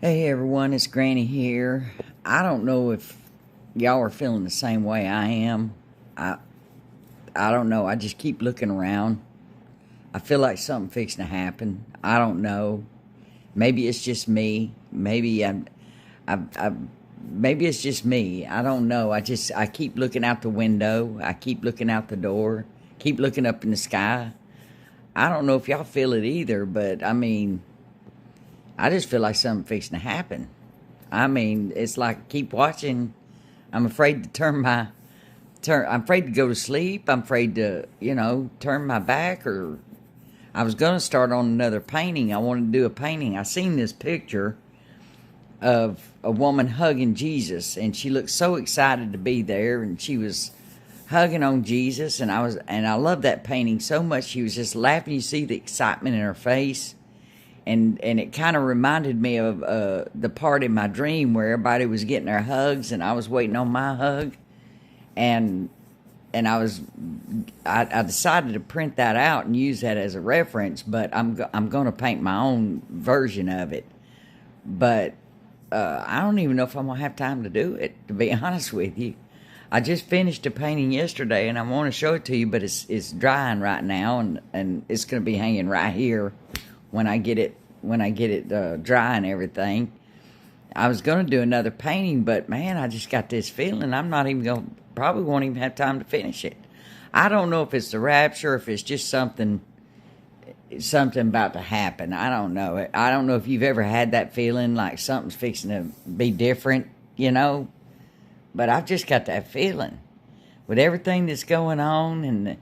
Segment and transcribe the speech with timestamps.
[0.00, 1.90] Hey everyone, it's Granny here.
[2.24, 3.20] I don't know if
[3.74, 5.74] y'all are feeling the same way I am.
[6.16, 6.36] I
[7.34, 7.84] I don't know.
[7.84, 9.20] I just keep looking around.
[10.14, 11.84] I feel like something fixing to happen.
[12.00, 12.84] I don't know.
[13.56, 14.72] Maybe it's just me.
[14.92, 15.66] Maybe I'm
[16.28, 16.70] I, I
[17.20, 18.46] maybe it's just me.
[18.46, 19.10] I don't know.
[19.10, 21.18] I just I keep looking out the window.
[21.20, 22.66] I keep looking out the door.
[23.00, 24.30] Keep looking up in the sky.
[25.16, 27.64] I don't know if y'all feel it either, but I mean
[28.78, 30.48] I just feel like something's fixing to happen.
[31.10, 33.12] I mean, it's like keep watching.
[33.72, 34.88] I'm afraid to turn my
[35.62, 35.86] turn.
[35.88, 37.08] I'm afraid to go to sleep.
[37.08, 39.46] I'm afraid to, you know, turn my back.
[39.46, 39.78] Or
[40.54, 42.32] I was going to start on another painting.
[42.32, 43.36] I wanted to do a painting.
[43.36, 44.56] I seen this picture
[45.60, 50.16] of a woman hugging Jesus, and she looked so excited to be there, and she
[50.16, 50.52] was
[51.08, 54.24] hugging on Jesus, and I was, and I love that painting so much.
[54.24, 55.14] She was just laughing.
[55.14, 56.94] You see the excitement in her face
[57.68, 61.52] and and it kind of reminded me of uh, the part in my dream where
[61.52, 64.34] everybody was getting their hugs and I was waiting on my hug,
[65.14, 65.68] and
[66.32, 66.80] and I was
[67.66, 71.44] I, I decided to print that out and use that as a reference, but I'm
[71.52, 73.84] I'm going to paint my own version of it,
[74.64, 75.12] but
[75.70, 77.94] uh, I don't even know if I'm gonna have time to do it.
[78.08, 79.14] To be honest with you,
[79.70, 82.62] I just finished a painting yesterday and I want to show it to you, but
[82.62, 86.32] it's it's drying right now and and it's going to be hanging right here
[86.90, 89.92] when I get it when I get it uh, dry and everything.
[90.74, 94.10] I was going to do another painting, but man, I just got this feeling I'm
[94.10, 96.56] not even going to, probably won't even have time to finish it.
[97.12, 99.60] I don't know if it's the rapture, if it's just something,
[100.78, 102.12] something about to happen.
[102.12, 102.86] I don't know.
[102.92, 106.88] I don't know if you've ever had that feeling like something's fixing to be different,
[107.16, 107.68] you know,
[108.54, 109.98] but I've just got that feeling
[110.66, 112.58] with everything that's going on and,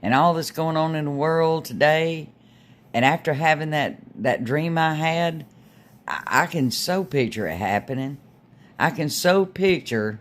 [0.00, 2.30] and all that's going on in the world today
[2.92, 5.46] and after having that that dream I had,
[6.06, 8.18] I, I can so picture it happening.
[8.78, 10.20] I can so picture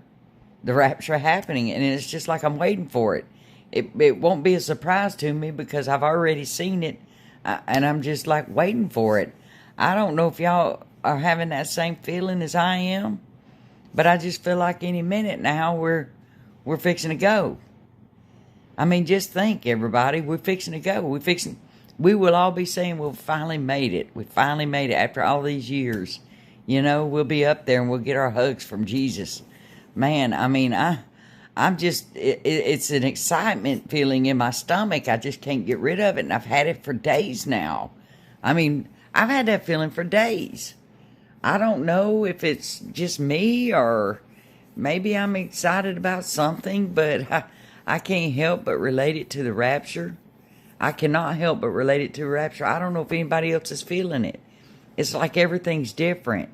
[0.64, 3.26] the rapture happening, and it's just like I'm waiting for it.
[3.72, 7.00] It it won't be a surprise to me because I've already seen it,
[7.46, 9.34] uh, and I'm just like waiting for it.
[9.78, 13.22] I don't know if y'all are having that same feeling as I am,
[13.94, 16.10] but I just feel like any minute now we're
[16.66, 17.58] we're fixing to go.
[18.78, 21.02] I mean, just think, everybody, we're fixing to go.
[21.02, 21.60] We're fixing
[22.00, 24.10] we will all be saying we've finally made it.
[24.16, 26.22] We finally made it after all these years.
[26.66, 29.44] You know, we'll be up there and we'll get our hugs from Jesus.
[29.96, 31.00] Man, I mean, I,
[31.58, 35.10] I'm just, it, it's an excitement feeling in my stomach.
[35.10, 36.22] I just can't get rid of it.
[36.22, 37.92] And I've had it for days now.
[38.42, 40.76] I mean, I've had that feeling for days.
[41.44, 44.22] I don't know if it's just me or
[44.74, 47.44] maybe I'm excited about something, but I,
[47.86, 50.16] I can't help but relate it to the rapture.
[50.80, 52.66] I cannot help but relate it to rapture.
[52.66, 54.40] I don't know if anybody else is feeling it.
[54.96, 56.50] It's like everything's different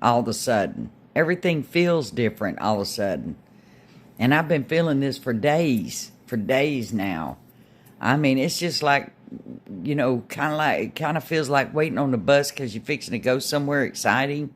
[0.00, 0.90] all of a sudden.
[1.14, 3.36] Everything feels different all of a sudden.
[4.18, 7.38] And I've been feeling this for days, for days now.
[8.00, 9.10] I mean, it's just like,
[9.82, 12.74] you know, kind of like, it kind of feels like waiting on the bus because
[12.74, 14.54] you're fixing to go somewhere exciting,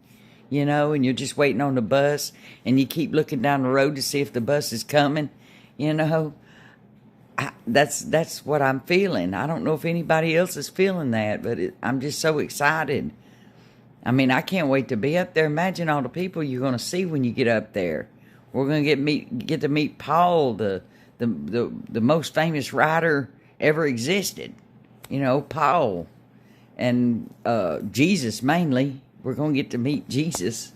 [0.49, 2.33] you know, and you're just waiting on the bus
[2.65, 5.31] and you keep looking down the road to see if the bus is coming,
[5.77, 6.35] you know.
[7.38, 9.34] I, that's that's what I'm feeling.
[9.34, 13.10] I don't know if anybody else is feeling that, but it, I'm just so excited.
[14.04, 15.47] I mean, I can't wait to be up there.
[15.47, 18.09] Imagine all the people you're going to see when you get up there.
[18.53, 20.82] We're going to get meet get to meet Paul, the
[21.19, 24.54] the the, the most famous writer ever existed.
[25.09, 26.06] You know, Paul
[26.76, 29.00] and uh, Jesus mainly.
[29.22, 30.72] We're going to get to meet Jesus.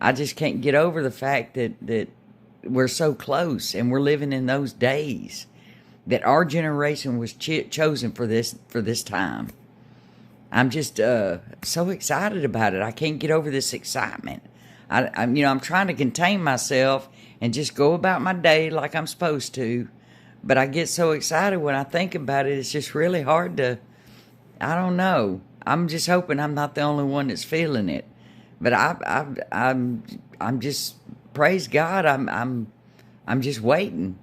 [0.00, 2.08] I just can't get over the fact that that
[2.62, 5.46] we're so close and we're living in those days
[6.10, 9.48] that our generation was ch- chosen for this for this time.
[10.52, 12.82] I'm just uh, so excited about it.
[12.82, 14.42] I can't get over this excitement.
[14.90, 17.08] I, I'm, you know, I'm trying to contain myself
[17.40, 19.88] and just go about my day like I'm supposed to,
[20.42, 22.58] but I get so excited when I think about it.
[22.58, 23.78] It's just really hard to.
[24.60, 25.40] I don't know.
[25.64, 28.04] I'm just hoping I'm not the only one that's feeling it,
[28.60, 30.02] but I, I, I'm,
[30.40, 30.96] I'm just
[31.32, 32.04] praise God.
[32.04, 32.72] I'm, I'm,
[33.26, 34.18] I'm just waiting.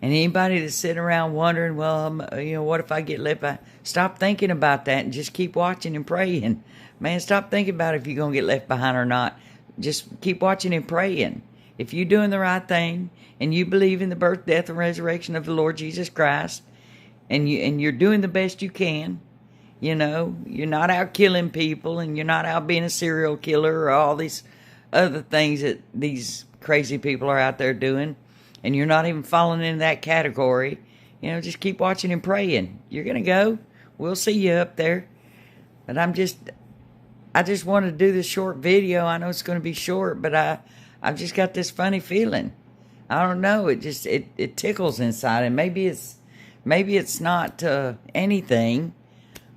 [0.00, 3.40] And anybody that's sitting around wondering, well, um, you know, what if I get left
[3.40, 3.58] behind?
[3.82, 6.62] Stop thinking about that and just keep watching and praying.
[7.00, 9.38] Man, stop thinking about if you're going to get left behind or not.
[9.80, 11.42] Just keep watching and praying.
[11.78, 13.10] If you're doing the right thing
[13.40, 16.62] and you believe in the birth, death, and resurrection of the Lord Jesus Christ,
[17.30, 19.20] and you and you're doing the best you can,
[19.80, 23.80] you know, you're not out killing people and you're not out being a serial killer
[23.82, 24.42] or all these
[24.92, 28.16] other things that these crazy people are out there doing
[28.62, 30.78] and you're not even falling into that category,
[31.20, 32.80] you know, just keep watching and praying.
[32.88, 33.58] You're going to go.
[33.96, 35.08] We'll see you up there.
[35.86, 36.38] But I'm just,
[37.34, 39.04] I just wanted to do this short video.
[39.04, 40.60] I know it's going to be short, but I,
[41.02, 42.52] I've just got this funny feeling.
[43.10, 43.68] I don't know.
[43.68, 46.16] It just it, it tickles inside, and maybe it's
[46.64, 48.92] maybe it's not uh, anything,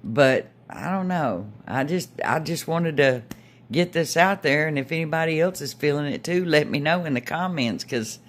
[0.04, 1.51] but I don't know.
[1.68, 3.24] I just I just wanted to
[3.69, 7.04] get this out there, and if anybody else is feeling it too, let me know
[7.04, 8.19] in the comments because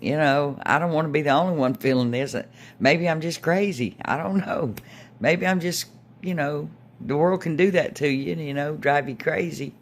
[0.00, 2.34] you know I don't want to be the only one feeling this.
[2.78, 3.96] Maybe I'm just crazy.
[4.04, 4.74] I don't know.
[5.20, 5.86] Maybe I'm just
[6.22, 6.70] you know
[7.00, 9.74] the world can do that to you, you know, drive you crazy.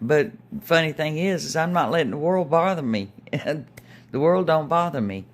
[0.00, 3.10] But funny thing is, is I'm not letting the world bother me.
[3.32, 3.64] the
[4.20, 5.24] world don't bother me.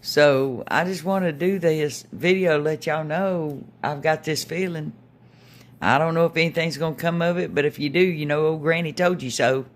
[0.00, 4.92] So I just want to do this video, let y'all know I've got this feeling.
[5.80, 8.46] I don't know if anything's gonna come of it, but if you do, you know,
[8.46, 9.66] old Granny told you so.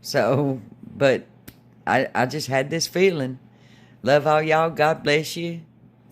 [0.00, 0.60] So,
[0.96, 1.26] but
[1.90, 3.38] I I just had this feeling.
[4.02, 4.70] Love all y'all.
[4.70, 5.60] God bless you.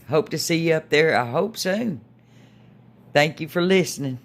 [0.08, 1.16] Hope to see you up there.
[1.16, 2.00] I hope soon.
[3.12, 4.18] Thank you for listening.